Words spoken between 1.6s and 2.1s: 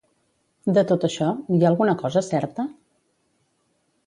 ha alguna